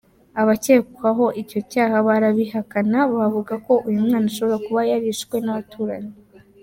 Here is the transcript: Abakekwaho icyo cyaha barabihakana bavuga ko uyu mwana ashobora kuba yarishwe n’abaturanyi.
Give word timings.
Abakekwaho 0.41 1.25
icyo 1.41 1.59
cyaha 1.71 1.97
barabihakana 2.07 2.99
bavuga 3.19 3.53
ko 3.65 3.73
uyu 3.87 3.99
mwana 4.05 4.25
ashobora 4.31 4.57
kuba 4.65 4.81
yarishwe 4.91 5.35
n’abaturanyi. 5.41 6.13